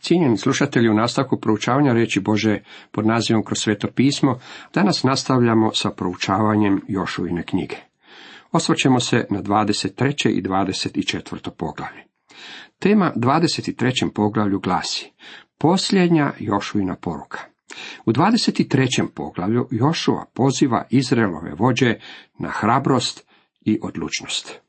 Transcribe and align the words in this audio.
Cijenjeni 0.00 0.36
slušatelji 0.36 0.88
u 0.88 0.94
nastavku 0.94 1.40
proučavanja 1.40 1.92
riječi 1.92 2.20
Bože 2.20 2.58
pod 2.90 3.06
nazivom 3.06 3.44
kroz 3.44 3.58
sveto 3.58 3.88
pismo, 3.88 4.38
danas 4.74 5.02
nastavljamo 5.02 5.70
sa 5.74 5.90
proučavanjem 5.90 6.80
Jošuvine 6.88 7.42
knjige. 7.42 7.76
Osvrćemo 8.52 9.00
se 9.00 9.26
na 9.30 9.42
23. 9.42 10.28
i 10.28 10.42
24. 10.42 11.50
poglavlje. 11.56 12.04
Tema 12.78 13.12
23. 13.16 14.10
poglavlju 14.14 14.60
glasi 14.60 15.10
Posljednja 15.58 16.32
Jošuvina 16.38 16.96
poruka. 16.96 17.38
U 18.06 18.12
23. 18.12 19.08
poglavlju 19.14 19.68
Jošua 19.70 20.24
poziva 20.34 20.86
Izraelove 20.90 21.54
vođe 21.54 21.94
na 22.38 22.48
hrabrost 22.48 23.26
i 23.60 23.78
odlučnost. 23.82 24.60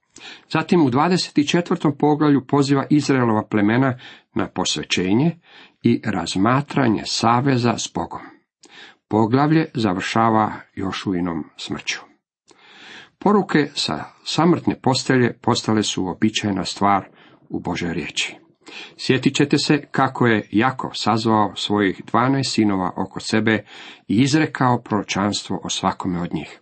Zatim 0.49 0.85
u 0.85 0.89
24. 0.89 1.97
poglavlju 1.99 2.45
poziva 2.45 2.85
Izraelova 2.89 3.43
plemena 3.43 3.99
na 4.35 4.47
posvećenje 4.47 5.39
i 5.83 6.01
razmatranje 6.05 7.03
saveza 7.05 7.77
s 7.77 7.91
Bogom. 7.95 8.21
Poglavlje 9.07 9.69
završava 9.73 10.53
Jošuinom 10.75 11.43
smrću. 11.57 11.99
Poruke 13.19 13.69
sa 13.73 14.03
samrtne 14.23 14.79
postelje 14.81 15.37
postale 15.41 15.83
su 15.83 16.07
običajna 16.07 16.65
stvar 16.65 17.07
u 17.49 17.59
Božoj 17.59 17.93
riječi. 17.93 18.35
Sjetit 18.97 19.35
ćete 19.35 19.57
se 19.57 19.87
kako 19.91 20.27
je 20.27 20.47
Jako 20.51 20.91
sazvao 20.93 21.55
svojih 21.55 22.01
dvanaest 22.11 22.53
sinova 22.53 22.91
oko 22.97 23.19
sebe 23.19 23.65
i 24.07 24.21
izrekao 24.21 24.81
proročanstvo 24.81 25.59
o 25.63 25.69
svakome 25.69 26.21
od 26.21 26.33
njih. 26.33 26.61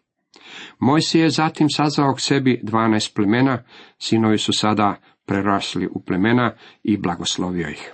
Mojsije 0.79 1.23
je 1.23 1.29
zatim 1.29 1.69
sazvao 1.69 2.13
k 2.13 2.21
sebi 2.21 2.59
dvanaest 2.63 3.15
plemena, 3.15 3.63
sinovi 3.99 4.37
su 4.37 4.53
sada 4.53 4.95
prerasli 5.29 5.87
u 5.87 6.01
plemena 6.01 6.53
i 6.83 6.97
blagoslovio 6.97 7.69
ih. 7.69 7.93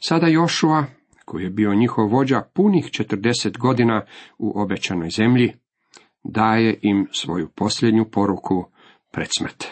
Sada 0.00 0.26
Jošua, 0.26 0.84
koji 1.24 1.44
je 1.44 1.50
bio 1.50 1.74
njihov 1.74 2.08
vođa 2.08 2.42
punih 2.54 2.90
četrdeset 2.90 3.58
godina 3.58 4.02
u 4.38 4.60
obećanoj 4.60 5.10
zemlji, 5.10 5.52
daje 6.24 6.78
im 6.82 7.08
svoju 7.12 7.48
posljednju 7.48 8.04
poruku 8.10 8.64
pred 9.12 9.28
smrt. 9.38 9.64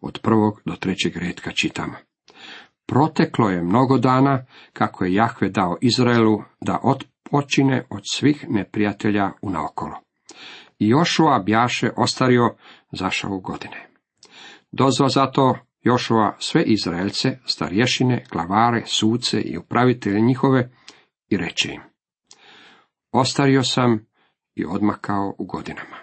Od 0.00 0.18
prvog 0.22 0.60
do 0.64 0.76
trećeg 0.76 1.16
redka 1.16 1.50
čitamo. 1.50 1.94
Proteklo 2.86 3.50
je 3.50 3.62
mnogo 3.62 3.98
dana 3.98 4.44
kako 4.72 5.04
je 5.04 5.14
Jahve 5.14 5.48
dao 5.48 5.76
Izraelu 5.80 6.42
da 6.60 6.80
odpočine 6.82 7.86
od 7.90 8.02
svih 8.10 8.46
neprijatelja 8.48 9.30
u 9.42 9.50
naokolo. 9.50 9.94
I 10.78 10.88
Jošua 10.88 11.38
bjaše 11.38 11.90
ostario 11.96 12.56
zašao 12.92 13.38
godine. 13.38 13.87
Dozva 14.72 15.08
zato 15.08 15.58
Jošua 15.80 16.36
sve 16.38 16.62
Izraelce, 16.62 17.38
starješine, 17.44 18.24
glavare, 18.32 18.82
suce 18.86 19.40
i 19.40 19.58
upravitelje 19.58 20.20
njihove 20.20 20.70
i 21.28 21.36
reče 21.36 21.72
im. 21.72 21.80
Ostario 23.12 23.62
sam 23.62 24.06
i 24.54 24.64
odmakao 24.64 25.34
u 25.38 25.44
godinama. 25.44 25.96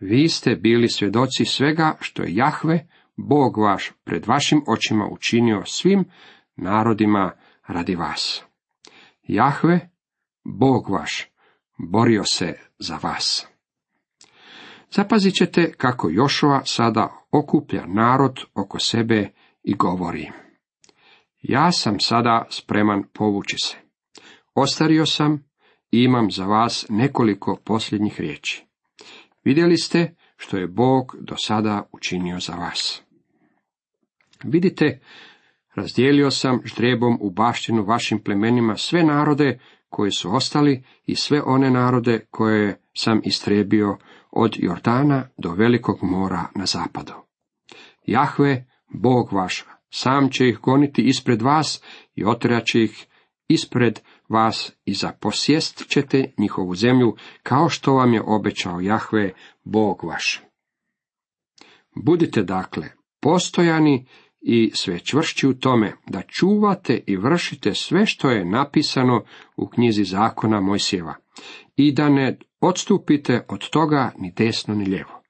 Vi 0.00 0.28
ste 0.28 0.54
bili 0.54 0.88
svjedoci 0.88 1.44
svega 1.44 1.96
što 2.00 2.22
je 2.22 2.34
Jahve, 2.34 2.86
Bog 3.16 3.58
vaš, 3.58 3.92
pred 4.04 4.26
vašim 4.26 4.62
očima 4.66 5.08
učinio 5.12 5.62
svim 5.64 6.04
narodima 6.56 7.32
radi 7.66 7.96
vas. 7.96 8.44
Jahve, 9.22 9.90
Bog 10.44 10.90
vaš, 10.90 11.28
borio 11.78 12.24
se 12.24 12.58
za 12.78 12.98
vas. 13.02 13.55
Zapazit 14.90 15.34
ćete 15.34 15.72
kako 15.72 16.08
Jošova 16.10 16.64
sada 16.64 17.26
okuplja 17.30 17.86
narod 17.86 18.40
oko 18.54 18.78
sebe 18.78 19.32
i 19.62 19.74
govori. 19.74 20.30
Ja 21.42 21.72
sam 21.72 22.00
sada 22.00 22.46
spreman 22.50 23.02
povući 23.12 23.56
se. 23.58 23.76
Ostario 24.54 25.06
sam 25.06 25.44
i 25.90 26.02
imam 26.02 26.30
za 26.30 26.44
vas 26.44 26.86
nekoliko 26.88 27.56
posljednjih 27.64 28.20
riječi. 28.20 28.66
Vidjeli 29.44 29.76
ste 29.76 30.14
što 30.36 30.56
je 30.56 30.66
Bog 30.66 31.16
do 31.20 31.34
sada 31.36 31.88
učinio 31.92 32.40
za 32.40 32.52
vas. 32.52 33.02
Vidite, 34.44 35.00
razdijelio 35.74 36.30
sam 36.30 36.60
ždrijebom 36.64 37.18
u 37.20 37.30
baštinu 37.30 37.84
vašim 37.84 38.22
plemenima 38.24 38.76
sve 38.76 39.04
narode 39.04 39.58
koji 39.88 40.10
su 40.10 40.34
ostali 40.34 40.84
i 41.06 41.14
sve 41.16 41.42
one 41.42 41.70
narode 41.70 42.26
koje 42.30 42.80
sam 42.96 43.20
istrebio 43.24 43.98
od 44.30 44.56
Jordana 44.58 45.28
do 45.38 45.52
velikog 45.52 45.98
mora 46.02 46.48
na 46.54 46.66
zapadu. 46.66 47.12
Jahve, 48.06 48.66
Bog 48.88 49.32
vaš, 49.32 49.64
sam 49.90 50.30
će 50.30 50.48
ih 50.48 50.58
goniti 50.62 51.02
ispred 51.02 51.42
vas 51.42 51.82
i 52.14 52.24
će 52.64 52.82
ih 52.82 53.06
ispred 53.48 54.00
vas 54.28 54.72
i 54.84 54.94
zaposjest 54.94 55.88
ćete 55.88 56.32
njihovu 56.38 56.74
zemlju, 56.74 57.16
kao 57.42 57.68
što 57.68 57.94
vam 57.94 58.14
je 58.14 58.22
obećao 58.26 58.80
Jahve, 58.80 59.32
Bog 59.64 60.04
vaš. 60.04 60.42
Budite 61.94 62.42
dakle 62.42 62.88
postojani 63.20 64.06
i 64.48 64.70
sve 64.74 64.98
čvršći 64.98 65.46
u 65.46 65.54
tome 65.54 65.92
da 66.06 66.22
čuvate 66.22 67.00
i 67.06 67.16
vršite 67.16 67.74
sve 67.74 68.06
što 68.06 68.30
je 68.30 68.44
napisano 68.44 69.24
u 69.56 69.68
knjizi 69.68 70.04
zakona 70.04 70.60
Mojsijeva 70.60 71.14
i 71.76 71.92
da 71.92 72.08
ne 72.08 72.38
odstupite 72.60 73.44
od 73.48 73.68
toga 73.70 74.12
ni 74.18 74.32
desno 74.36 74.74
ni 74.74 74.84
lijevo. 74.84 75.22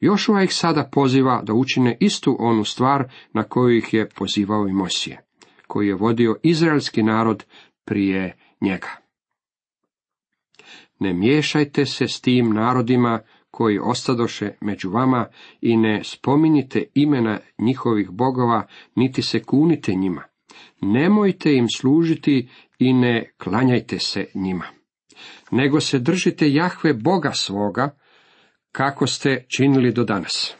Jošua 0.00 0.42
ih 0.42 0.54
sada 0.54 0.88
poziva 0.92 1.42
da 1.42 1.52
učine 1.52 1.96
istu 2.00 2.36
onu 2.38 2.64
stvar 2.64 3.12
na 3.32 3.42
koju 3.42 3.76
ih 3.76 3.94
je 3.94 4.08
pozivao 4.08 4.68
i 4.68 4.72
Mosije, 4.72 5.20
koji 5.66 5.88
je 5.88 5.94
vodio 5.94 6.36
izraelski 6.42 7.02
narod 7.02 7.44
prije 7.84 8.36
njega. 8.60 8.88
Ne 10.98 11.14
miješajte 11.14 11.86
se 11.86 12.08
s 12.08 12.20
tim 12.20 12.50
narodima 12.50 13.20
koji 13.56 13.78
ostadoše 13.78 14.50
među 14.60 14.90
vama 14.90 15.26
i 15.60 15.76
ne 15.76 16.00
spominjite 16.04 16.84
imena 16.94 17.38
njihovih 17.58 18.10
bogova, 18.10 18.66
niti 18.94 19.22
se 19.22 19.42
kunite 19.42 19.94
njima. 19.94 20.22
Nemojte 20.80 21.54
im 21.54 21.66
služiti 21.76 22.48
i 22.78 22.92
ne 22.92 23.32
klanjajte 23.38 23.98
se 23.98 24.26
njima. 24.34 24.64
Nego 25.50 25.80
se 25.80 25.98
držite 25.98 26.52
Jahve 26.52 26.94
Boga 26.94 27.32
svoga, 27.32 27.96
kako 28.72 29.06
ste 29.06 29.44
činili 29.56 29.92
do 29.92 30.04
danas. 30.04 30.56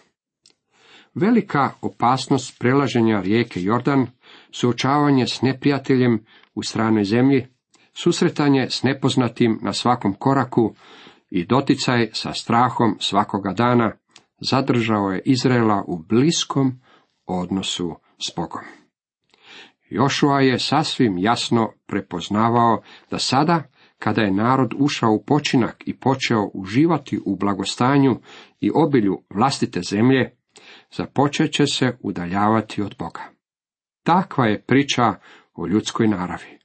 Velika 1.14 1.70
opasnost 1.82 2.58
prelaženja 2.58 3.20
rijeke 3.20 3.62
Jordan, 3.62 4.06
suočavanje 4.50 5.26
s 5.26 5.42
neprijateljem 5.42 6.24
u 6.54 6.62
stranoj 6.62 7.04
zemlji, 7.04 7.46
susretanje 7.94 8.66
s 8.70 8.82
nepoznatim 8.82 9.58
na 9.62 9.72
svakom 9.72 10.14
koraku 10.14 10.74
i 11.34 11.46
doticaj 11.46 12.10
sa 12.12 12.32
strahom 12.32 12.96
svakoga 13.00 13.52
dana 13.52 13.92
zadržao 14.50 15.10
je 15.10 15.22
Izraela 15.24 15.84
u 15.86 15.98
bliskom 15.98 16.80
odnosu 17.26 17.94
s 18.18 18.36
Bogom. 18.36 18.62
Jošua 19.90 20.40
je 20.40 20.58
sasvim 20.58 21.18
jasno 21.18 21.72
prepoznavao 21.86 22.82
da 23.10 23.18
sada, 23.18 23.62
kada 23.98 24.22
je 24.22 24.30
narod 24.30 24.74
ušao 24.78 25.10
u 25.10 25.24
počinak 25.24 25.82
i 25.86 25.98
počeo 25.98 26.50
uživati 26.54 27.20
u 27.26 27.36
blagostanju 27.36 28.20
i 28.60 28.70
obilju 28.74 29.22
vlastite 29.30 29.80
zemlje, 29.90 30.36
započet 30.96 31.52
će 31.52 31.66
se 31.66 31.96
udaljavati 32.00 32.82
od 32.82 32.94
Boga. 32.98 33.22
Takva 34.02 34.46
je 34.46 34.62
priča 34.62 35.14
o 35.54 35.66
ljudskoj 35.66 36.08
naravi. 36.08 36.58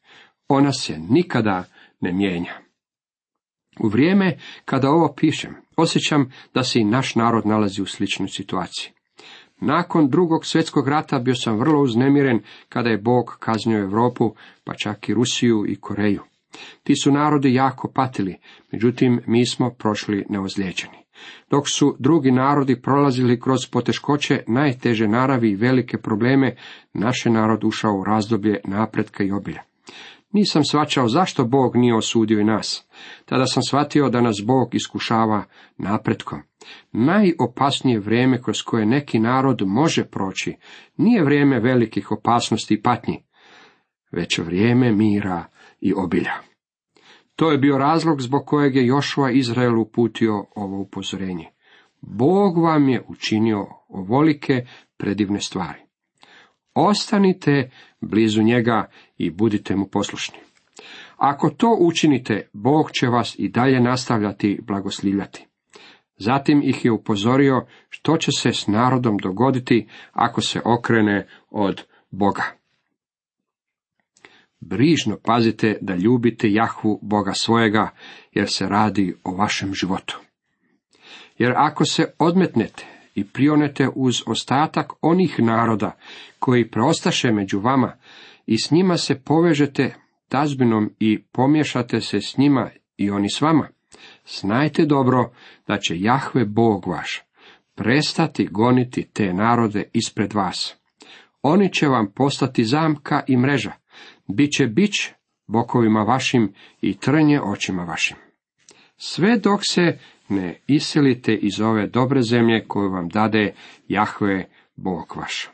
Ona 0.48 0.72
se 0.72 1.00
nikada 1.10 1.64
ne 2.00 2.14
mijenja. 2.14 2.69
U 3.80 3.88
vrijeme 3.88 4.38
kada 4.66 4.90
ovo 4.90 5.14
pišem, 5.18 5.56
osjećam 5.78 6.32
da 6.54 6.64
se 6.64 6.80
i 6.80 6.84
naš 6.84 7.16
narod 7.16 7.46
nalazi 7.46 7.82
u 7.82 7.86
sličnoj 7.86 8.28
situaciji. 8.28 8.92
Nakon 9.62 10.10
drugog 10.10 10.46
svjetskog 10.46 10.88
rata 10.88 11.20
bio 11.20 11.36
sam 11.36 11.60
vrlo 11.60 11.82
uznemiren 11.82 12.40
kada 12.70 12.90
je 12.90 12.98
Bog 12.98 13.38
kaznio 13.40 13.80
Europu, 13.80 14.36
pa 14.64 14.74
čak 14.74 15.10
i 15.10 15.14
Rusiju 15.14 15.66
i 15.68 15.76
Koreju. 15.76 16.22
Ti 16.84 16.96
su 16.96 17.12
narodi 17.12 17.54
jako 17.54 17.92
patili, 17.96 18.38
međutim 18.72 19.22
mi 19.28 19.46
smo 19.46 19.70
prošli 19.70 20.26
neozlijeđeni. 20.30 20.98
Dok 21.50 21.70
su 21.70 21.96
drugi 22.00 22.32
narodi 22.32 22.82
prolazili 22.82 23.40
kroz 23.40 23.60
poteškoće, 23.72 24.44
najteže 24.48 25.08
naravi 25.08 25.50
i 25.50 25.56
velike 25.56 25.98
probleme, 25.98 26.56
naš 26.94 27.26
narod 27.26 27.64
ušao 27.64 27.94
u 27.94 28.04
razdoblje 28.04 28.60
napretka 28.66 29.24
i 29.24 29.32
obilja. 29.32 29.69
Nisam 30.32 30.64
svačao 30.64 31.08
zašto 31.08 31.46
Bog 31.46 31.76
nije 31.76 31.96
osudio 31.96 32.40
i 32.40 32.44
nas. 32.44 32.88
Tada 33.26 33.46
sam 33.46 33.64
shvatio 33.64 34.10
da 34.10 34.22
nas 34.22 34.36
Bog 34.46 34.76
iskušava 34.76 35.44
napretkom. 35.78 36.40
Najopasnije 36.92 38.00
vrijeme 38.00 38.42
kroz 38.42 38.62
koje 38.62 38.86
neki 38.86 39.20
narod 39.20 39.62
može 39.66 40.06
proći 40.06 40.56
nije 40.98 41.24
vrijeme 41.24 41.60
velikih 41.60 42.12
opasnosti 42.12 42.74
i 42.74 42.82
patnji, 42.82 43.24
već 44.12 44.38
vrijeme 44.40 44.92
mira 44.92 45.46
i 45.80 45.94
obilja. 45.94 46.34
To 47.36 47.52
je 47.52 47.58
bio 47.58 47.78
razlog 47.78 48.22
zbog 48.22 48.46
kojeg 48.46 48.76
je 48.76 48.86
Jošua 48.86 49.32
Izrael 49.32 49.80
uputio 49.80 50.46
ovo 50.56 50.80
upozorenje. 50.80 51.46
Bog 52.02 52.58
vam 52.58 52.90
je 52.90 53.04
učinio 53.08 53.68
ovolike 53.88 54.66
predivne 54.98 55.42
stvari. 55.42 55.80
ostanite 56.74 57.72
blizu 58.02 58.42
njega 58.42 58.90
i 59.20 59.30
budite 59.30 59.76
mu 59.76 59.88
poslušni. 59.88 60.38
Ako 61.18 61.50
to 61.50 61.78
učinite, 61.80 62.50
Bog 62.54 62.92
će 62.92 63.08
vas 63.08 63.36
i 63.40 63.50
dalje 63.50 63.80
nastavljati 63.80 64.60
blagoslivljati. 64.68 65.46
Zatim 66.18 66.62
ih 66.64 66.86
je 66.86 66.92
upozorio 66.92 67.66
što 67.90 68.18
će 68.18 68.32
se 68.32 68.54
s 68.54 68.68
narodom 68.68 69.18
dogoditi 69.18 69.88
ako 70.12 70.42
se 70.42 70.62
okrene 70.66 71.28
od 71.50 71.84
Boga. 72.12 72.44
Brižno 74.60 75.18
pazite 75.24 75.78
da 75.82 75.96
ljubite 75.96 76.52
Jahvu 76.52 77.00
Boga 77.02 77.34
svojega, 77.34 77.90
jer 78.32 78.50
se 78.50 78.66
radi 78.68 79.16
o 79.24 79.36
vašem 79.36 79.74
životu. 79.74 80.20
Jer 81.38 81.54
ako 81.56 81.86
se 81.86 82.14
odmetnete 82.20 82.86
i 83.16 83.24
prionete 83.24 83.90
uz 83.96 84.24
ostatak 84.26 84.94
onih 85.02 85.40
naroda 85.40 85.98
koji 86.40 86.72
preostaše 86.72 87.32
među 87.32 87.60
vama 87.60 87.98
i 88.52 88.58
s 88.58 88.72
njima 88.72 88.98
se 88.98 89.16
povežete 89.24 89.96
tazbinom 90.28 90.90
i 91.00 91.24
pomješate 91.24 92.02
se 92.02 92.22
s 92.22 92.38
njima 92.38 92.70
i 92.98 93.10
oni 93.10 93.30
s 93.30 93.42
vama, 93.42 93.68
znajte 94.28 94.86
dobro 94.86 95.32
da 95.68 95.78
će 95.78 96.00
Jahve 96.00 96.46
Bog 96.46 96.88
vaš 96.88 97.24
prestati 97.76 98.48
goniti 98.52 99.10
te 99.14 99.34
narode 99.34 99.84
ispred 99.94 100.34
vas. 100.34 100.76
Oni 101.42 101.74
će 101.74 101.88
vam 101.88 102.12
postati 102.16 102.64
zamka 102.64 103.24
i 103.28 103.38
mreža, 103.38 103.72
bit 104.28 104.52
će 104.52 104.68
bić 104.68 104.94
bokovima 105.48 106.04
vašim 106.04 106.54
i 106.82 106.98
trnje 106.98 107.42
očima 107.42 107.84
vašim. 107.84 108.18
Sve 108.98 109.38
dok 109.38 109.60
se 109.70 110.00
ne 110.30 110.62
iselite 110.68 111.36
iz 111.36 111.62
ove 111.62 111.88
dobre 111.88 112.22
zemlje 112.22 112.66
koju 112.68 112.92
vam 112.92 113.10
dade 113.10 113.54
Jahve 113.88 114.46
Bog 114.76 115.14
vaš. 115.18 115.50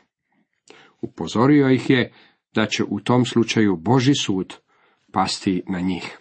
Upozorio 1.00 1.68
ih 1.68 1.90
je 1.90 2.12
da 2.56 2.66
će 2.66 2.84
u 2.84 3.00
tom 3.00 3.24
slučaju 3.24 3.76
Boži 3.76 4.14
sud 4.14 4.54
pasti 5.12 5.62
na 5.68 5.80
njih. 5.80 6.18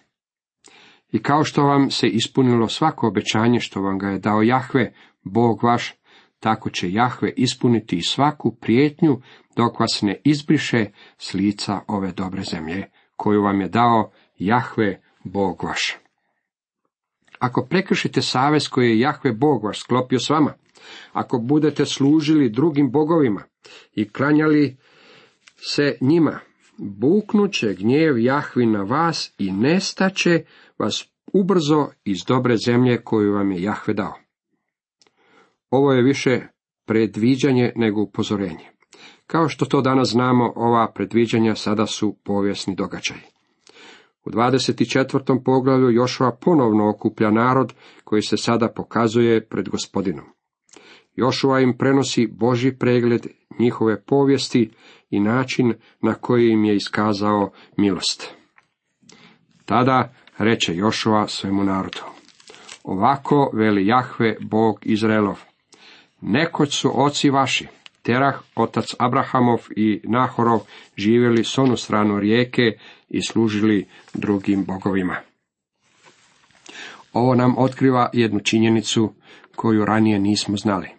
I 1.11 1.23
kao 1.23 1.43
što 1.43 1.63
vam 1.63 1.91
se 1.91 2.07
ispunilo 2.07 2.67
svako 2.67 3.07
obećanje 3.07 3.59
što 3.59 3.81
vam 3.81 3.97
ga 3.97 4.07
je 4.07 4.19
dao 4.19 4.41
Jahve, 4.41 4.93
Bog 5.23 5.63
vaš, 5.63 5.93
tako 6.39 6.69
će 6.69 6.91
Jahve 6.91 7.33
ispuniti 7.37 8.01
svaku 8.01 8.55
prijetnju 8.55 9.21
dok 9.55 9.79
vas 9.79 10.01
ne 10.01 10.21
izbriše 10.23 10.85
s 11.17 11.33
lica 11.33 11.79
ove 11.87 12.11
dobre 12.11 12.43
zemlje, 12.43 12.89
koju 13.15 13.41
vam 13.41 13.61
je 13.61 13.69
dao 13.69 14.11
Jahve, 14.37 15.01
Bog 15.23 15.63
vaš. 15.63 15.97
Ako 17.39 17.65
prekršite 17.69 18.21
savez 18.21 18.69
koji 18.69 18.89
je 18.89 18.99
Jahve 18.99 19.31
Bog 19.31 19.63
vaš 19.63 19.79
sklopio 19.79 20.19
s 20.19 20.29
vama, 20.29 20.53
ako 21.13 21.37
budete 21.37 21.85
služili 21.85 22.49
drugim 22.49 22.91
bogovima 22.91 23.43
i 23.93 24.09
klanjali 24.09 24.77
se 25.67 25.97
njima, 26.01 26.39
buknuće 26.77 27.73
gnjev 27.73 28.17
Jahvi 28.17 28.65
na 28.65 28.83
vas 28.83 29.33
i 29.37 29.51
nestaće 29.51 30.43
vas 30.77 31.09
ubrzo 31.33 31.87
iz 32.03 32.17
dobre 32.27 32.57
zemlje 32.57 33.01
koju 33.03 33.33
vam 33.33 33.51
je 33.51 33.61
Jahve 33.61 33.93
dao. 33.93 34.13
Ovo 35.69 35.93
je 35.93 36.03
više 36.03 36.41
predviđanje 36.85 37.73
nego 37.75 38.01
upozorenje. 38.01 38.69
Kao 39.27 39.49
što 39.49 39.65
to 39.65 39.81
danas 39.81 40.09
znamo, 40.09 40.53
ova 40.55 40.91
predviđanja 40.91 41.55
sada 41.55 41.85
su 41.85 42.17
povijesni 42.23 42.75
događaji. 42.75 43.21
U 44.25 44.29
24. 44.29 45.43
poglavlju 45.45 45.89
Jošova 45.89 46.31
ponovno 46.41 46.89
okuplja 46.89 47.31
narod 47.31 47.73
koji 48.03 48.21
se 48.21 48.37
sada 48.37 48.69
pokazuje 48.75 49.47
pred 49.47 49.69
gospodinom. 49.69 50.25
Jošova 51.15 51.59
im 51.59 51.77
prenosi 51.77 52.27
Boži 52.27 52.71
pregled 52.71 53.27
njihove 53.59 54.01
povijesti 54.01 54.71
i 55.09 55.19
način 55.19 55.73
na 56.01 56.13
koji 56.13 56.49
im 56.49 56.65
je 56.65 56.75
iskazao 56.75 57.51
milost. 57.77 58.33
Tada 59.65 60.13
reče 60.37 60.75
Jošova 60.75 61.27
svemu 61.27 61.63
narodu. 61.63 61.99
Ovako 62.83 63.51
veli 63.53 63.87
Jahve, 63.87 64.37
Bog 64.41 64.79
Izraelov. 64.81 65.39
Nekoć 66.21 66.77
su 66.77 66.91
oci 67.03 67.29
vaši, 67.29 67.67
Terah, 68.01 68.35
otac 68.55 68.95
Abrahamov 68.99 69.59
i 69.75 70.01
Nahorov, 70.03 70.59
živjeli 70.97 71.43
s 71.43 71.57
onu 71.57 71.77
stranu 71.77 72.19
rijeke 72.19 72.77
i 73.09 73.21
služili 73.21 73.87
drugim 74.13 74.65
bogovima. 74.65 75.15
Ovo 77.13 77.35
nam 77.35 77.57
otkriva 77.57 78.09
jednu 78.13 78.39
činjenicu 78.39 79.13
koju 79.55 79.85
ranije 79.85 80.19
nismo 80.19 80.57
znali. 80.57 80.94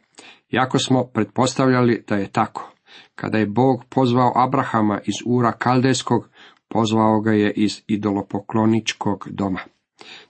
Jako 0.51 0.79
smo 0.79 1.05
pretpostavljali 1.05 2.05
da 2.09 2.17
je 2.17 2.33
tako. 2.33 2.73
Kada 3.15 3.39
je 3.39 3.47
Bog 3.47 3.85
pozvao 3.89 4.33
Abrahama 4.37 5.01
iz 5.05 5.15
Ura 5.27 5.53
Kaldejskog, 5.53 6.29
pozvao 6.69 7.21
ga 7.21 7.33
je 7.33 7.53
iz 7.53 7.83
idolopokloničkog 7.87 9.29
doma. 9.31 9.61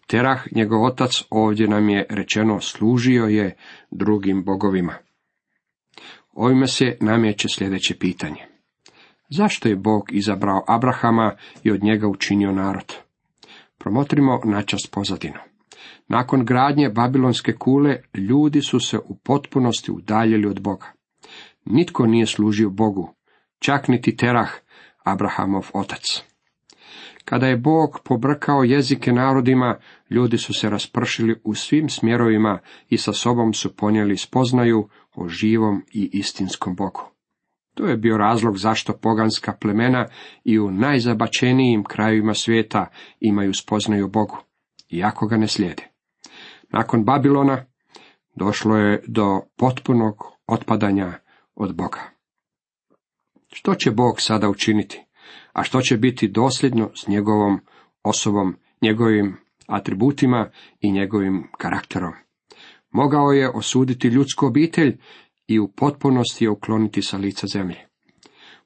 Terah, 0.07 0.45
njegov 0.53 0.85
otac, 0.85 1.23
ovdje 1.31 1.69
nam 1.69 1.89
je 1.89 2.07
rečeno, 2.11 2.61
služio 2.61 3.25
je 3.25 3.57
drugim 3.91 4.45
bogovima. 4.45 4.95
Ovime 6.33 6.67
se 6.67 6.97
namjeće 7.01 7.49
sljedeće 7.49 7.99
pitanje. 7.99 8.47
Zašto 9.31 9.69
je 9.69 9.77
Bog 9.77 10.13
izabrao 10.13 10.65
Abrahama 10.69 11.37
i 11.63 11.71
od 11.71 11.83
njega 11.83 12.09
učinio 12.09 12.53
narod? 12.53 12.95
Promotrimo 13.79 14.41
načas 14.45 14.87
pozadinu. 14.87 15.56
Nakon 16.09 16.45
gradnje 16.45 16.91
Babilonske 16.91 17.53
kule, 17.53 18.01
ljudi 18.15 18.61
su 18.61 18.81
se 18.81 18.99
u 18.99 19.17
potpunosti 19.25 19.93
udaljili 19.93 20.49
od 20.49 20.61
Boga. 20.63 20.87
Nitko 21.65 22.07
nije 22.07 22.27
služio 22.27 22.71
Bogu, 22.71 23.15
čak 23.59 23.89
niti 23.89 24.17
Terah, 24.17 24.51
Abrahamov 25.05 25.71
otac. 25.75 26.23
Kada 27.25 27.47
je 27.47 27.57
Bog 27.57 28.01
pobrkao 28.05 28.63
jezike 28.63 29.13
narodima, 29.13 29.77
ljudi 30.11 30.39
su 30.39 30.55
se 30.55 30.71
raspršili 30.71 31.41
u 31.45 31.55
svim 31.55 31.89
smjerovima 31.89 32.59
i 32.89 32.99
sa 32.99 33.13
sobom 33.13 33.55
su 33.55 33.77
ponijeli 33.77 34.17
spoznaju 34.17 34.89
o 35.15 35.29
živom 35.29 35.83
i 35.93 36.11
istinskom 36.13 36.77
Bogu. 36.77 37.03
To 37.75 37.87
je 37.87 37.97
bio 37.97 38.17
razlog 38.17 38.59
zašto 38.59 38.93
poganska 38.93 39.53
plemena 39.61 40.07
i 40.45 40.59
u 40.59 40.71
najzabačenijim 40.71 41.85
krajevima 41.85 42.35
svijeta 42.35 42.87
imaju 43.21 43.55
spoznaju 43.55 44.09
Bogu, 44.09 44.37
iako 44.89 45.27
ga 45.27 45.37
ne 45.37 45.49
slijede. 45.49 45.91
Nakon 46.73 47.05
Babilona 47.05 47.65
došlo 48.35 48.77
je 48.77 49.03
do 49.07 49.41
potpunog 49.57 50.25
otpadanja 50.47 51.13
od 51.55 51.77
Boga. 51.77 52.01
Što 53.53 53.75
će 53.75 53.91
Bog 53.91 54.21
sada 54.21 54.49
učiniti? 54.49 55.05
A 55.53 55.63
što 55.63 55.81
će 55.81 55.97
biti 55.97 56.29
dosljedno 56.29 56.91
s 56.95 57.07
njegovom 57.07 57.61
osobom, 58.03 58.57
njegovim 58.83 59.37
atributima 59.67 60.51
i 60.81 60.93
njegovim 60.93 61.49
karakterom? 61.59 62.13
Mogao 62.91 63.33
je 63.33 63.51
osuditi 63.51 64.09
ljudsku 64.09 64.47
obitelj 64.47 64.99
i 65.47 65.59
u 65.59 65.69
potpunosti 65.69 66.45
je 66.45 66.51
ukloniti 66.51 67.03
sa 67.03 67.17
lica 67.17 67.47
zemlje. 67.47 67.87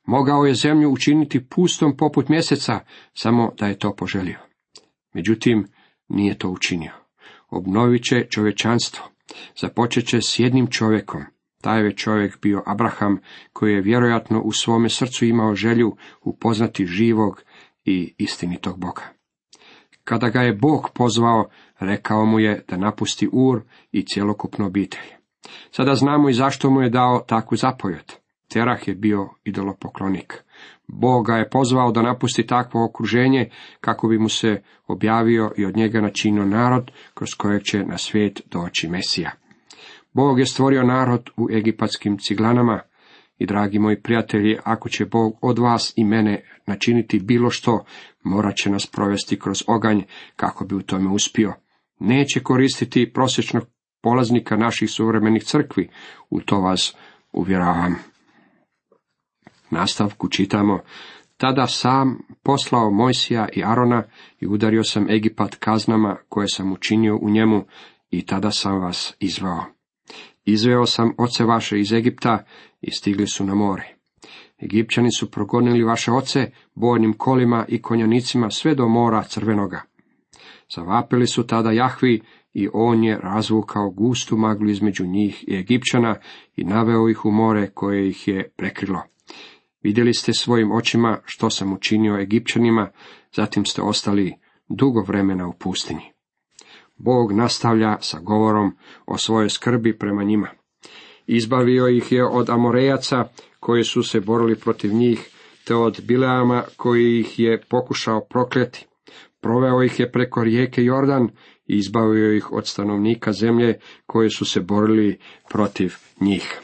Mogao 0.04 0.44
je 0.44 0.54
zemlju 0.54 0.90
učiniti 0.90 1.48
pustom 1.48 1.96
poput 1.96 2.28
mjeseca, 2.28 2.80
samo 3.14 3.52
da 3.58 3.66
je 3.66 3.78
to 3.78 3.94
poželio. 3.96 4.38
Međutim, 5.14 5.66
nije 6.10 6.38
to 6.38 6.50
učinio. 6.50 6.92
Obnovit 7.50 8.04
će 8.04 8.26
čovečanstvo. 8.30 9.04
Započet 9.60 10.06
će 10.06 10.20
s 10.20 10.38
jednim 10.38 10.66
čovjekom. 10.66 11.24
Taj 11.60 11.84
je 11.84 11.96
čovjek 11.96 12.40
bio 12.40 12.62
Abraham, 12.66 13.18
koji 13.52 13.72
je 13.72 13.80
vjerojatno 13.80 14.40
u 14.40 14.52
svome 14.52 14.88
srcu 14.88 15.24
imao 15.24 15.54
želju 15.54 15.96
upoznati 16.22 16.86
živog 16.86 17.42
i 17.84 18.14
istinitog 18.18 18.78
Boga. 18.78 19.02
Kada 20.04 20.28
ga 20.28 20.40
je 20.40 20.54
Bog 20.54 20.90
pozvao, 20.94 21.48
rekao 21.78 22.24
mu 22.26 22.40
je 22.40 22.64
da 22.68 22.76
napusti 22.76 23.28
Ur 23.32 23.62
i 23.92 24.06
cjelokupnu 24.06 24.66
obitelj. 24.66 25.20
Sada 25.70 25.94
znamo 25.94 26.28
i 26.28 26.34
zašto 26.34 26.70
mu 26.70 26.82
je 26.82 26.90
dao 26.90 27.24
takvu 27.26 27.56
zapovjed. 27.56 28.12
Terah 28.48 28.88
je 28.88 28.94
bio 28.94 29.28
idolopoklonik. 29.44 30.44
Bog 30.92 31.26
ga 31.26 31.36
je 31.36 31.50
pozvao 31.50 31.92
da 31.92 32.02
napusti 32.02 32.46
takvo 32.46 32.84
okruženje 32.84 33.50
kako 33.80 34.08
bi 34.08 34.18
mu 34.18 34.28
se 34.28 34.62
objavio 34.86 35.52
i 35.56 35.64
od 35.64 35.76
njega 35.76 36.00
načinio 36.00 36.44
narod 36.44 36.90
kroz 37.14 37.34
kojeg 37.34 37.62
će 37.62 37.84
na 37.84 37.98
svijet 37.98 38.42
doći 38.50 38.88
Mesija. 38.88 39.30
Bog 40.12 40.38
je 40.38 40.46
stvorio 40.46 40.82
narod 40.82 41.30
u 41.36 41.48
egipatskim 41.50 42.18
ciglanama 42.18 42.80
i 43.38 43.46
dragi 43.46 43.78
moji 43.78 44.02
prijatelji, 44.02 44.58
ako 44.64 44.88
će 44.88 45.06
Bog 45.06 45.38
od 45.42 45.58
vas 45.58 45.92
i 45.96 46.04
mene 46.04 46.42
načiniti 46.66 47.18
bilo 47.18 47.50
što, 47.50 47.84
morat 48.22 48.56
će 48.56 48.70
nas 48.70 48.86
provesti 48.86 49.38
kroz 49.38 49.64
oganj 49.66 50.00
kako 50.36 50.64
bi 50.64 50.74
u 50.74 50.82
tome 50.82 51.10
uspio. 51.10 51.54
Neće 51.98 52.40
koristiti 52.40 53.12
prosječnog 53.12 53.64
polaznika 54.02 54.56
naših 54.56 54.90
suvremenih 54.90 55.44
crkvi, 55.44 55.90
u 56.30 56.40
to 56.40 56.60
vas 56.60 56.96
uvjeravam. 57.32 58.09
Nastavku 59.70 60.28
čitamo, 60.28 60.80
tada 61.36 61.66
sam 61.66 62.18
poslao 62.42 62.90
Mojsija 62.90 63.48
i 63.52 63.62
Arona 63.64 64.02
i 64.40 64.46
udario 64.46 64.84
sam 64.84 65.10
Egipat 65.10 65.54
kaznama 65.54 66.16
koje 66.28 66.48
sam 66.48 66.72
učinio 66.72 67.18
u 67.22 67.30
njemu 67.30 67.64
i 68.10 68.26
tada 68.26 68.50
sam 68.50 68.80
vas 68.80 69.14
izveo. 69.18 69.64
Izveo 70.44 70.86
sam 70.86 71.12
oce 71.18 71.44
vaše 71.44 71.80
iz 71.80 71.92
Egipta 71.92 72.44
i 72.80 72.90
stigli 72.90 73.26
su 73.26 73.44
na 73.44 73.54
more. 73.54 73.96
Egipćani 74.62 75.12
su 75.12 75.30
progonili 75.30 75.84
vaše 75.84 76.12
oce 76.12 76.50
bojnim 76.74 77.12
kolima 77.12 77.64
i 77.68 77.82
konjanicima 77.82 78.50
sve 78.50 78.74
do 78.74 78.88
mora 78.88 79.22
crvenoga. 79.22 79.82
Zavapili 80.76 81.26
su 81.26 81.46
tada 81.46 81.70
Jahvi 81.70 82.20
i 82.54 82.68
on 82.72 83.04
je 83.04 83.18
razvukao 83.22 83.90
gustu 83.90 84.36
maglu 84.36 84.70
između 84.70 85.06
njih 85.06 85.44
i 85.48 85.56
Egipćana 85.56 86.16
i 86.56 86.64
naveo 86.64 87.08
ih 87.08 87.24
u 87.24 87.30
more 87.30 87.70
koje 87.70 88.08
ih 88.08 88.28
je 88.28 88.48
prekrilo. 88.56 89.02
Vidjeli 89.82 90.14
ste 90.14 90.32
svojim 90.32 90.72
očima 90.72 91.18
što 91.24 91.50
sam 91.50 91.72
učinio 91.72 92.20
Egipćanima, 92.20 92.90
zatim 93.32 93.64
ste 93.64 93.82
ostali 93.82 94.34
dugo 94.68 95.02
vremena 95.02 95.48
u 95.48 95.52
pustinji. 95.52 96.12
Bog 96.96 97.32
nastavlja 97.32 97.96
sa 98.00 98.18
govorom 98.18 98.76
o 99.06 99.18
svojoj 99.18 99.50
skrbi 99.50 99.98
prema 99.98 100.24
njima. 100.24 100.48
Izbavio 101.26 101.88
ih 101.88 102.12
je 102.12 102.24
od 102.24 102.50
Amorejaca 102.50 103.24
koji 103.60 103.84
su 103.84 104.02
se 104.02 104.20
borili 104.20 104.56
protiv 104.56 104.92
njih, 104.92 105.30
te 105.64 105.74
od 105.74 106.00
Bileama 106.02 106.62
koji 106.76 107.20
ih 107.20 107.38
je 107.38 107.62
pokušao 107.68 108.20
prokleti. 108.20 108.86
Proveo 109.40 109.82
ih 109.82 110.00
je 110.00 110.12
preko 110.12 110.44
rijeke 110.44 110.84
Jordan 110.84 111.28
i 111.66 111.76
izbavio 111.76 112.36
ih 112.36 112.52
od 112.52 112.66
stanovnika 112.66 113.32
zemlje 113.32 113.78
koji 114.06 114.30
su 114.30 114.44
se 114.44 114.60
borili 114.60 115.18
protiv 115.48 115.94
njih. 116.20 116.60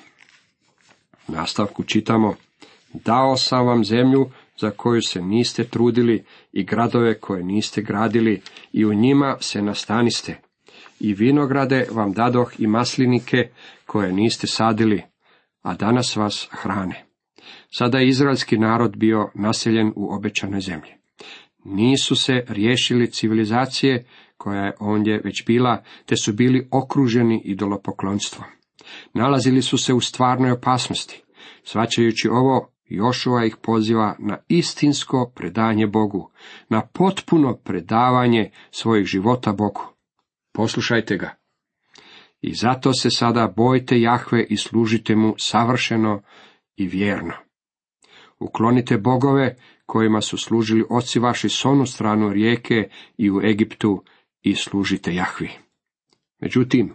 Nastavku 1.29 1.85
čitamo, 1.85 2.35
dao 2.95 3.37
sam 3.37 3.67
vam 3.67 3.85
zemlju 3.85 4.31
za 4.61 4.71
koju 4.71 5.03
se 5.03 5.23
niste 5.23 5.65
trudili 5.65 6.25
i 6.53 6.65
gradove 6.65 7.21
koje 7.21 7.45
niste 7.45 7.83
gradili 7.83 8.43
i 8.73 8.85
u 8.85 8.95
njima 8.95 9.37
se 9.41 9.63
nastaniste. 9.63 10.41
I 11.01 11.15
vinograde 11.15 11.87
vam 11.91 12.13
dadoh 12.13 12.53
i 12.59 12.67
maslinike 12.67 13.49
koje 13.87 14.13
niste 14.13 14.47
sadili, 14.47 15.03
a 15.63 15.75
danas 15.75 16.17
vas 16.17 16.49
hrane. 16.51 17.05
Sada 17.71 17.99
je 17.99 18.09
izraelski 18.09 18.59
narod 18.59 18.97
bio 18.97 19.31
naseljen 19.35 19.93
u 19.97 20.15
obećanoj 20.15 20.61
zemlji. 20.61 20.91
Nisu 21.65 22.17
se 22.17 22.45
riješili 22.49 23.11
civilizacije 23.11 24.07
koja 24.37 24.65
je 24.65 24.77
ondje 24.81 25.21
već 25.25 25.47
bila, 25.47 25.83
te 26.07 26.17
su 26.17 26.33
bili 26.33 26.69
okruženi 26.71 27.43
idolopoklonstvom. 27.45 28.47
Nalazili 29.15 29.63
su 29.63 29.79
se 29.79 29.95
u 29.95 30.01
stvarnoj 30.01 30.51
opasnosti. 30.51 31.23
Svačajući 31.65 32.29
ovo, 32.29 32.76
Jošova 32.89 33.45
ih 33.45 33.57
poziva 33.63 34.17
na 34.19 34.39
istinsko 34.49 35.33
predanje 35.35 35.87
Bogu, 35.87 36.31
na 36.69 36.87
potpuno 36.87 37.57
predavanje 37.57 38.51
svojih 38.71 39.07
života 39.07 39.53
Bogu. 39.53 39.83
Poslušajte 40.53 41.17
ga. 41.17 41.35
I 42.41 42.55
zato 42.55 42.93
se 42.93 43.11
sada 43.11 43.53
bojte 43.57 44.01
Jahve 44.01 44.47
i 44.49 44.57
služite 44.57 45.17
mu 45.17 45.35
savršeno 45.39 46.23
i 46.77 46.87
vjerno. 46.87 47.33
Uklonite 48.39 48.99
bogove 48.99 49.57
kojima 49.87 50.21
su 50.21 50.39
služili 50.39 50.85
oci 50.91 51.19
vaši 51.19 51.49
s 51.49 51.65
onu 51.65 51.87
stranu 51.87 52.33
rijeke 52.33 52.89
i 53.17 53.31
u 53.31 53.41
Egiptu 53.41 54.05
i 54.43 54.55
služite 54.55 55.15
Jahvi. 55.15 55.51
Međutim, 56.41 56.95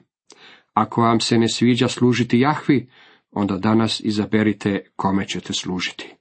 ako 0.73 1.01
vam 1.01 1.19
se 1.19 1.37
ne 1.37 1.49
sviđa 1.49 1.87
služiti 1.87 2.39
Jahvi, 2.39 2.89
onda 3.31 3.57
danas 3.57 4.01
izaberite 4.03 4.83
kome 4.95 5.27
ćete 5.27 5.53
služiti. 5.53 6.15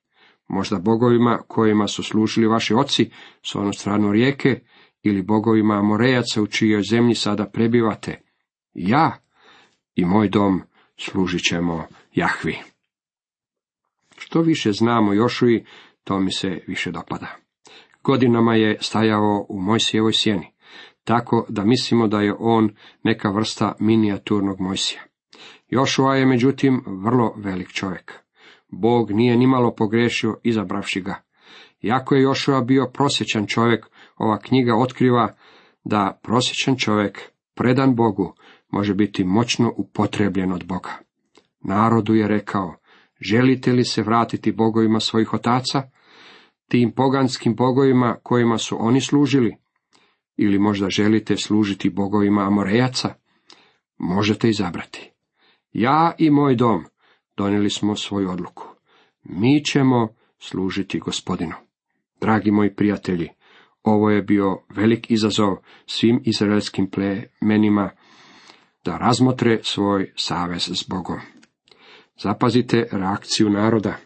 Možda 0.49 0.79
bogovima 0.79 1.39
kojima 1.49 1.89
su 1.89 2.03
služili 2.03 2.47
vaši 2.47 2.75
oci 2.75 3.11
s 3.43 3.55
onu 3.55 3.73
stranu 3.73 4.13
rijeke 4.13 4.61
ili 5.03 5.23
bogovima 5.23 5.75
Amorejaca 5.75 6.43
u 6.43 6.47
čijoj 6.47 6.83
zemlji 6.83 7.15
sada 7.15 7.47
prebivate. 7.47 8.23
Ja 8.75 9.17
i 9.95 10.05
moj 10.05 10.29
dom 10.29 10.63
služit 10.97 11.41
ćemo 11.43 11.87
Jahvi. 12.15 12.59
Što 14.17 14.41
više 14.41 14.73
znamo 14.73 15.13
Jošuji, 15.13 15.65
to 16.05 16.21
mi 16.21 16.33
se 16.33 16.61
više 16.67 16.91
dopada. 16.91 17.37
Godinama 18.03 18.55
je 18.55 18.79
stajao 18.81 19.47
u 19.49 19.61
Mojsijevoj 19.61 20.13
sjeni, 20.13 20.53
tako 21.05 21.47
da 21.49 21.65
mislimo 21.65 22.09
da 22.09 22.21
je 22.21 22.35
on 22.39 22.71
neka 23.03 23.31
vrsta 23.31 23.75
minijaturnog 23.79 24.61
Mojsija. 24.61 25.10
Jošua 25.71 26.17
je 26.17 26.27
međutim 26.27 26.83
vrlo 26.87 27.35
velik 27.37 27.69
čovjek. 27.69 28.13
Bog 28.69 29.11
nije 29.11 29.37
nimalo 29.37 29.75
pogrešio 29.75 30.37
izabravši 30.43 31.01
ga. 31.01 31.23
Iako 31.83 32.15
je 32.15 32.23
Jošua 32.23 32.61
bio 32.61 32.91
prosječan 32.95 33.47
čovjek, 33.47 33.87
ova 34.17 34.39
knjiga 34.39 34.77
otkriva 34.77 35.35
da 35.85 36.21
prosječan 36.23 36.77
čovjek, 36.77 37.21
predan 37.55 37.95
Bogu, 37.95 38.35
može 38.71 38.95
biti 38.95 39.25
moćno 39.25 39.73
upotrebljen 39.77 40.53
od 40.53 40.67
Boga. 40.67 40.91
Narodu 41.61 42.15
je 42.15 42.29
rekao, 42.29 42.75
želite 43.21 43.73
li 43.73 43.85
se 43.85 44.03
vratiti 44.03 44.53
bogovima 44.53 45.01
svojih 45.01 45.35
otaca, 45.35 45.83
tim 46.69 46.93
poganskim 46.93 47.55
bogovima 47.55 48.17
kojima 48.23 48.59
su 48.59 48.77
oni 48.81 49.01
služili, 49.01 49.57
ili 50.37 50.59
možda 50.59 50.91
želite 50.91 51.37
služiti 51.37 51.91
bogovima 51.91 52.43
Amorejaca, 52.43 53.15
možete 53.99 54.49
izabrati. 54.49 55.10
Ja 55.73 56.15
i 56.19 56.31
moj 56.31 56.55
dom 56.55 56.85
donijeli 57.37 57.71
smo 57.71 57.97
svoju 57.97 58.31
odluku. 58.31 58.65
Mi 59.23 59.65
ćemo 59.65 60.09
služiti 60.39 60.99
gospodinu. 60.99 61.55
Dragi 62.21 62.51
moji 62.51 62.75
prijatelji, 62.75 63.29
ovo 63.83 64.11
je 64.11 64.23
bio 64.23 64.59
velik 64.69 65.11
izazov 65.11 65.57
svim 65.87 66.23
izraelskim 66.25 66.91
plemenima 66.91 67.91
da 68.85 68.97
razmotre 68.97 69.61
svoj 69.63 70.13
savez 70.17 70.63
s 70.63 70.89
Bogom. 70.89 71.21
Zapazite 72.23 72.89
reakciju 72.93 73.51
naroda. 73.51 73.97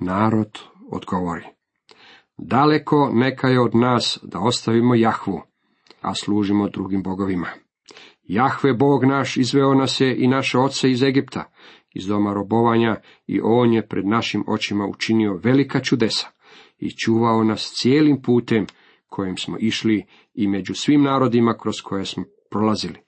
Narod 0.00 0.58
odgovori. 0.90 1.44
Daleko 2.36 3.10
neka 3.12 3.48
je 3.48 3.60
od 3.60 3.74
nas 3.74 4.18
da 4.22 4.40
ostavimo 4.40 4.94
Jahvu, 4.94 5.42
a 6.00 6.14
služimo 6.14 6.68
drugim 6.68 7.02
bogovima. 7.02 7.48
Jahve 8.32 8.72
Bog 8.72 9.04
naš 9.04 9.36
izveo 9.36 9.74
nas 9.74 10.00
je 10.00 10.16
i 10.24 10.28
naše 10.28 10.58
oce 10.58 10.90
iz 10.90 11.02
Egipta, 11.02 11.44
iz 11.94 12.06
doma 12.06 12.32
robovanja 12.32 12.96
i 13.26 13.40
on 13.44 13.72
je 13.72 13.88
pred 13.88 14.06
našim 14.06 14.44
očima 14.46 14.86
učinio 14.86 15.40
velika 15.44 15.80
čudesa 15.80 16.26
i 16.78 16.90
čuvao 16.90 17.44
nas 17.44 17.72
cijelim 17.74 18.22
putem 18.22 18.66
kojim 19.08 19.36
smo 19.36 19.56
išli 19.60 20.04
i 20.34 20.48
među 20.48 20.74
svim 20.74 21.02
narodima 21.02 21.56
kroz 21.58 21.74
koje 21.84 22.04
smo 22.04 22.24
prolazili. 22.50 22.98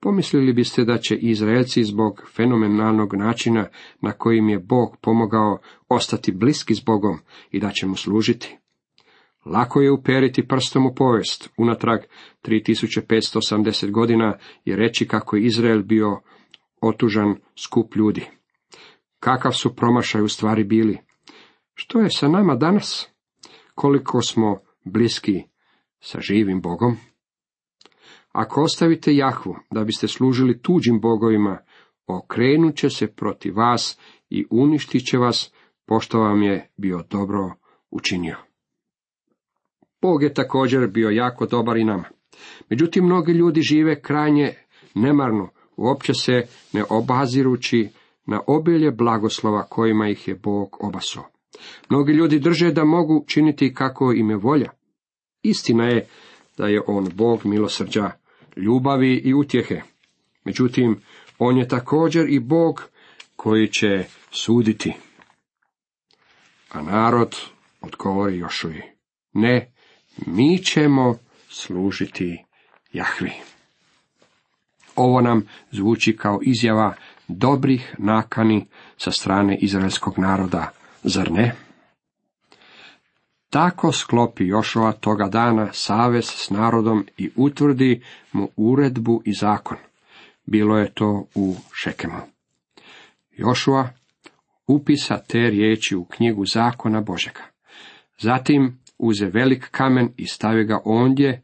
Pomislili 0.00 0.52
biste 0.52 0.84
da 0.84 0.98
će 0.98 1.16
Izraelci 1.16 1.84
zbog 1.84 2.22
fenomenalnog 2.36 3.14
načina 3.14 3.68
na 4.00 4.12
kojim 4.12 4.48
je 4.48 4.58
Bog 4.58 4.96
pomogao 5.00 5.58
ostati 5.88 6.32
bliski 6.32 6.74
s 6.74 6.84
Bogom 6.84 7.18
i 7.50 7.60
da 7.60 7.70
će 7.70 7.86
mu 7.86 7.96
služiti? 7.96 8.58
Lako 9.44 9.80
je 9.80 9.92
uperiti 9.92 10.48
prstom 10.48 10.86
u 10.86 10.94
povijest, 10.94 11.50
unatrag 11.56 12.00
3580 12.42 13.90
godina 13.90 14.38
i 14.64 14.76
reći 14.76 15.08
kako 15.08 15.36
je 15.36 15.44
Izrael 15.44 15.82
bio 15.82 16.20
otužan 16.80 17.36
skup 17.56 17.96
ljudi. 17.96 18.26
Kakav 19.20 19.52
su 19.52 19.76
promašaj 19.76 20.22
u 20.22 20.28
stvari 20.28 20.64
bili? 20.64 20.98
Što 21.74 22.00
je 22.00 22.10
sa 22.10 22.28
nama 22.28 22.54
danas? 22.54 23.08
Koliko 23.74 24.22
smo 24.22 24.60
bliski 24.84 25.42
sa 26.00 26.20
živim 26.20 26.60
Bogom? 26.60 26.96
Ako 28.32 28.62
ostavite 28.62 29.14
Jahvu 29.14 29.56
da 29.70 29.84
biste 29.84 30.08
služili 30.08 30.62
tuđim 30.62 31.00
bogovima, 31.00 31.58
okrenut 32.06 32.76
će 32.76 32.90
se 32.90 33.06
protiv 33.06 33.56
vas 33.56 33.98
i 34.30 34.46
uništit 34.50 35.06
će 35.06 35.18
vas, 35.18 35.52
pošto 35.86 36.20
vam 36.20 36.42
je 36.42 36.70
bio 36.76 37.02
dobro 37.10 37.54
učinio. 37.90 38.51
Bog 40.02 40.22
je 40.22 40.34
također 40.34 40.86
bio 40.86 41.08
jako 41.08 41.46
dobar 41.46 41.76
i 41.76 41.84
nama. 41.84 42.04
Međutim, 42.68 43.04
mnogi 43.04 43.32
ljudi 43.32 43.60
žive 43.60 44.00
krajnje 44.00 44.54
nemarno, 44.94 45.48
uopće 45.76 46.14
se 46.14 46.46
ne 46.72 46.84
obazirući 46.90 47.88
na 48.26 48.40
obilje 48.46 48.90
blagoslova 48.90 49.66
kojima 49.66 50.08
ih 50.08 50.28
je 50.28 50.34
Bog 50.34 50.76
obasao. 50.80 51.24
Mnogi 51.90 52.12
ljudi 52.12 52.38
drže 52.38 52.72
da 52.72 52.84
mogu 52.84 53.24
činiti 53.28 53.74
kako 53.74 54.12
im 54.12 54.30
je 54.30 54.36
volja. 54.36 54.70
Istina 55.42 55.84
je 55.84 56.06
da 56.58 56.66
je 56.66 56.82
on 56.86 57.08
Bog 57.14 57.40
milosrđa, 57.44 58.10
ljubavi 58.56 59.14
i 59.24 59.34
utjehe. 59.34 59.80
Međutim, 60.44 61.00
on 61.38 61.58
je 61.58 61.68
također 61.68 62.28
i 62.28 62.40
Bog 62.40 62.88
koji 63.36 63.68
će 63.68 64.04
suditi. 64.30 64.92
A 66.72 66.82
narod 66.82 67.36
odgovori 67.80 68.38
Jošuji, 68.38 68.82
ne, 69.32 69.72
mi 70.26 70.58
ćemo 70.58 71.14
služiti 71.48 72.44
Jahvi. 72.92 73.32
Ovo 74.96 75.20
nam 75.20 75.46
zvuči 75.70 76.16
kao 76.16 76.40
izjava 76.42 76.94
dobrih 77.28 77.94
nakani 77.98 78.66
sa 78.96 79.10
strane 79.10 79.56
izraelskog 79.56 80.18
naroda, 80.18 80.70
zar 81.02 81.32
ne? 81.32 81.54
Tako 83.50 83.92
sklopi 83.92 84.46
Jošova 84.46 84.92
toga 84.92 85.28
dana 85.28 85.68
savez 85.72 86.24
s 86.24 86.50
narodom 86.50 87.06
i 87.16 87.30
utvrdi 87.36 88.02
mu 88.32 88.48
uredbu 88.56 89.22
i 89.24 89.32
zakon. 89.32 89.76
Bilo 90.46 90.78
je 90.78 90.92
to 90.94 91.26
u 91.34 91.56
Šekemu. 91.72 92.20
Jošua 93.30 93.88
upisa 94.66 95.18
te 95.18 95.38
riječi 95.38 95.96
u 95.96 96.04
knjigu 96.04 96.46
zakona 96.46 97.00
Božega. 97.00 97.40
Zatim 98.18 98.81
uze 99.02 99.26
velik 99.26 99.68
kamen 99.70 100.12
i 100.16 100.26
stavi 100.26 100.64
ga 100.64 100.80
ondje 100.84 101.42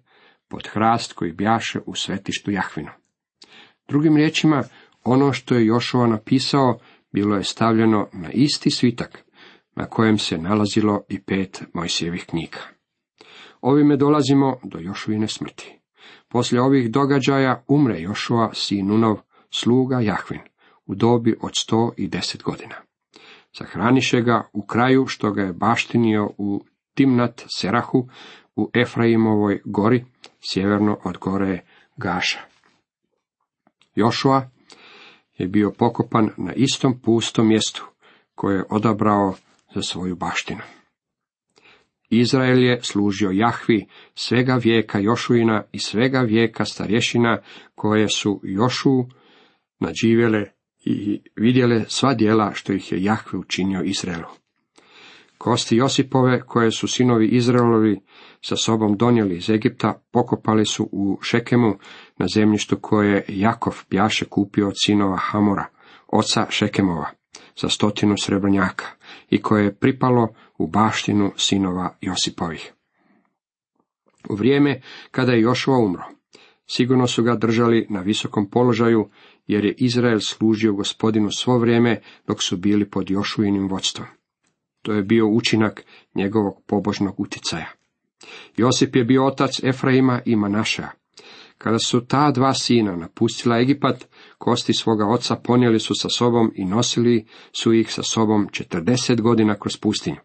pod 0.49 0.69
hrast 0.69 1.13
koji 1.13 1.33
bjaše 1.33 1.81
u 1.87 1.95
svetištu 1.95 2.51
Jahvinu. 2.51 2.91
Drugim 3.89 4.17
riječima, 4.17 4.63
ono 5.05 5.33
što 5.33 5.55
je 5.55 5.67
Jošova 5.67 6.07
napisao 6.07 6.79
bilo 7.13 7.37
je 7.37 7.45
stavljeno 7.45 8.09
na 8.13 8.31
isti 8.33 8.71
svitak 8.71 9.25
na 9.77 9.87
kojem 9.87 10.19
se 10.19 10.39
nalazilo 10.39 11.03
i 11.09 11.21
pet 11.21 11.63
Mojsijevih 11.75 12.27
knjiga. 12.27 12.59
Ovime 13.61 13.97
dolazimo 13.97 14.57
do 14.65 14.79
Jošuvine 14.79 15.29
smrti. 15.29 15.79
Poslije 16.29 16.63
ovih 16.63 16.91
događaja 16.91 17.65
umre 17.69 18.01
Jošua 18.01 18.51
sinunov 18.55 19.17
sluga 19.51 20.01
Jahvin 20.01 20.41
u 20.87 20.95
dobi 20.95 21.37
od 21.41 21.51
sto 21.55 21.93
i 21.97 22.09
deset 22.09 22.43
godina. 22.43 22.75
Sahraniše 23.53 24.21
ga 24.21 24.49
u 24.53 24.67
kraju 24.67 25.07
što 25.07 25.33
ga 25.33 25.43
je 25.43 25.53
baštinio 25.53 26.31
u 26.39 26.65
Timnat 26.99 27.45
Serahu 27.57 28.09
u 28.57 28.71
Efraimovoj 28.75 29.61
gori, 29.65 30.05
sjeverno 30.53 30.99
od 31.05 31.19
gore 31.19 31.61
Gaša. 31.97 32.39
Jošua 33.95 34.51
je 35.37 35.49
bio 35.49 35.73
pokopan 35.79 36.31
na 36.37 36.53
istom 36.53 37.01
pustom 37.01 37.49
mjestu 37.49 37.87
koje 38.35 38.57
je 38.57 38.65
odabrao 38.71 39.35
za 39.75 39.83
svoju 39.83 40.17
baštinu. 40.17 40.61
Izrael 42.11 42.63
je 42.63 42.81
služio 42.83 43.31
Jahvi 43.31 43.87
svega 44.15 44.55
vijeka 44.55 44.99
Jošuina 44.99 45.65
i 45.73 45.79
svega 45.79 46.21
vijeka 46.21 46.65
starješina 46.65 47.39
koje 47.75 48.09
su 48.09 48.41
Jošu 48.43 49.05
nadživjele 49.79 50.45
i 50.85 51.21
vidjele 51.37 51.85
sva 51.89 52.15
dijela 52.15 52.53
što 52.55 52.73
ih 52.73 52.93
je 52.93 53.03
Jahve 53.03 53.39
učinio 53.39 53.83
Izraelu. 53.83 54.48
Kosti 55.39 55.77
Josipove, 55.77 56.41
koje 56.41 56.71
su 56.71 56.89
sinovi 56.89 57.27
Izraelovi 57.27 58.01
sa 58.41 58.57
sobom 58.57 58.97
donijeli 58.97 59.37
iz 59.37 59.51
Egipta, 59.51 60.03
pokopali 60.11 60.67
su 60.67 60.89
u 60.93 61.19
Šekemu 61.23 61.79
na 62.19 62.27
zemljištu 62.35 62.79
koje 62.81 63.25
Jakov 63.29 63.85
pjaše 63.89 64.25
kupio 64.25 64.69
od 64.69 64.75
sinova 64.85 65.17
Hamora, 65.17 65.67
oca 66.09 66.47
Šekemova, 66.51 67.11
za 67.61 67.69
stotinu 67.69 68.15
srebrnjaka 68.19 68.85
i 69.31 69.43
koje 69.43 69.65
je 69.65 69.75
pripalo 69.75 70.29
u 70.59 70.67
baštinu 70.67 71.33
sinova 71.37 71.97
Josipovih. 72.01 72.73
U 74.29 74.35
vrijeme 74.35 74.81
kada 75.11 75.33
je 75.33 75.41
Jošua 75.41 75.79
umro, 75.79 76.05
sigurno 76.67 77.07
su 77.07 77.23
ga 77.23 77.37
držali 77.37 77.87
na 77.91 78.01
visokom 78.01 78.51
položaju, 78.51 79.11
jer 79.47 79.65
je 79.65 79.75
Izrael 79.79 80.21
služio 80.21 80.73
gospodinu 80.73 81.31
svo 81.31 81.59
vrijeme 81.59 82.01
dok 82.27 82.43
su 82.43 82.57
bili 82.57 82.91
pod 82.91 83.11
Jošuinim 83.11 83.69
vodstvom. 83.69 84.18
To 84.83 84.93
je 84.93 85.03
bio 85.03 85.29
učinak 85.29 85.85
njegovog 86.15 86.63
pobožnog 86.67 87.21
uticaja. 87.21 87.73
Josip 88.57 88.97
je 88.97 89.05
bio 89.05 89.27
otac 89.27 89.63
Efraima 89.63 90.21
i 90.25 90.37
Manaša. 90.37 90.89
Kada 91.59 91.79
su 91.79 92.07
ta 92.07 92.31
dva 92.31 92.55
sina 92.55 92.97
napustila 92.97 93.61
Egipat, 93.61 94.09
kosti 94.39 94.75
svoga 94.75 95.07
oca 95.07 95.37
ponijeli 95.37 95.81
su 95.81 95.95
sa 95.95 96.09
sobom 96.09 96.53
i 96.55 96.65
nosili 96.65 97.27
su 97.53 97.73
ih 97.73 97.93
sa 97.93 98.03
sobom 98.03 98.49
četrdeset 98.53 99.21
godina 99.21 99.55
kroz 99.55 99.77
pustinju. 99.77 100.17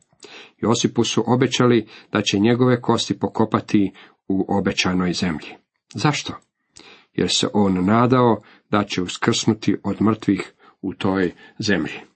Josipu 0.57 1.03
su 1.03 1.23
obećali 1.27 1.87
da 2.11 2.21
će 2.21 2.39
njegove 2.39 2.81
kosti 2.81 3.19
pokopati 3.19 3.91
u 4.27 4.45
obećanoj 4.57 5.13
zemlji. 5.13 5.49
Zašto? 5.95 6.33
Jer 7.13 7.29
se 7.29 7.47
on 7.53 7.85
nadao 7.85 8.41
da 8.69 8.83
će 8.83 9.01
uskrsnuti 9.01 9.75
od 9.83 10.01
mrtvih 10.01 10.53
u 10.81 10.93
toj 10.93 11.33
zemlji. 11.59 12.12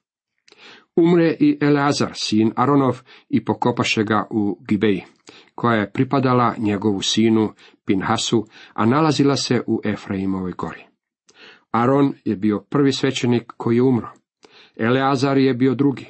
Umre 0.97 1.37
i 1.39 1.57
Eleazar, 1.61 2.11
sin 2.13 2.51
Aronov, 2.55 3.01
i 3.29 3.45
pokopaše 3.45 4.03
ga 4.03 4.27
u 4.29 4.59
Gibeji, 4.67 5.03
koja 5.55 5.75
je 5.75 5.91
pripadala 5.91 6.55
njegovu 6.57 7.01
sinu 7.01 7.53
Pinhasu, 7.85 8.47
a 8.73 8.85
nalazila 8.85 9.35
se 9.35 9.61
u 9.67 9.81
Efraimovoj 9.85 10.51
gori. 10.51 10.83
Aron 11.71 12.13
je 12.25 12.35
bio 12.35 12.65
prvi 12.69 12.91
svećenik 12.91 13.53
koji 13.57 13.75
je 13.75 13.83
umro. 13.83 14.09
Eleazar 14.77 15.37
je 15.37 15.53
bio 15.53 15.75
drugi. 15.75 16.05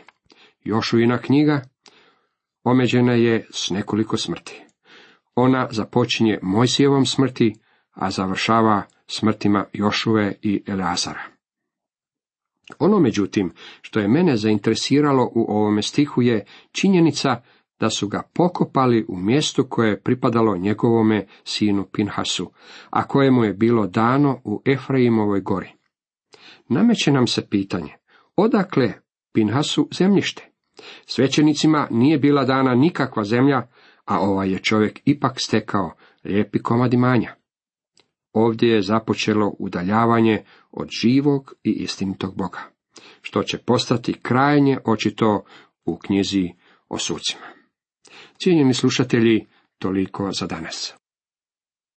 Jošuina 0.64 1.18
knjiga 1.18 1.62
omeđena 2.64 3.14
je 3.14 3.48
s 3.52 3.70
nekoliko 3.70 4.18
smrti. 4.18 4.64
Ona 5.36 5.68
započinje 5.72 6.40
Mojsijevom 6.42 7.06
smrti, 7.06 7.56
a 7.92 8.12
završava 8.12 8.84
smrtima 9.08 9.66
Jošuve 9.74 10.36
i 10.42 10.64
Eleazara. 10.68 11.37
Ono, 12.80 13.00
međutim, 13.00 13.52
što 13.82 14.00
je 14.00 14.08
mene 14.08 14.38
zainteresiralo 14.38 15.32
u 15.36 15.46
ovome 15.50 15.82
stihu 15.82 16.22
je 16.22 16.46
činjenica 16.72 17.42
da 17.80 17.90
su 17.90 18.08
ga 18.08 18.22
pokopali 18.34 19.06
u 19.10 19.18
mjestu 19.18 19.66
koje 19.70 19.90
je 19.90 20.02
pripadalo 20.02 20.58
njegovome 20.58 21.28
sinu 21.44 21.86
Pinhasu, 21.92 22.52
a 22.90 23.08
kojemu 23.08 23.44
je 23.44 23.54
bilo 23.54 23.88
dano 23.88 24.42
u 24.44 24.62
Efraimovoj 24.66 25.42
gori. 25.42 25.70
Nameće 26.70 27.12
nam 27.12 27.28
se 27.28 27.48
pitanje, 27.50 27.94
odakle 28.36 28.94
Pinhasu 29.34 29.90
zemljište? 29.98 30.52
Svećenicima 31.06 31.88
nije 31.92 32.18
bila 32.18 32.46
dana 32.46 32.76
nikakva 32.76 33.24
zemlja, 33.24 33.68
a 34.06 34.20
ovaj 34.20 34.52
je 34.52 34.60
čovjek 34.60 35.02
ipak 35.06 35.40
stekao 35.40 35.92
lijepi 36.24 36.60
komad 36.60 36.94
imanja. 36.94 37.36
Ovdje 38.34 38.70
je 38.70 38.82
započelo 38.82 39.56
udaljavanje 39.60 40.44
od 40.80 40.88
živog 41.02 41.54
i 41.64 41.72
istinitog 41.72 42.38
Boga, 42.38 42.60
što 43.22 43.44
će 43.44 43.58
postati 43.58 44.20
krajnje 44.22 44.78
očito 44.86 45.44
u 45.86 45.98
knjizi 45.98 46.50
o 46.90 46.98
sucima. 46.98 47.46
Cijenjeni 48.38 48.74
slušatelji, 48.74 49.46
toliko 49.78 50.32
za 50.32 50.48
danas. 50.48 50.94